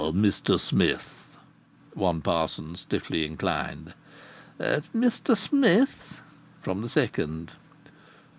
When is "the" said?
6.81-6.89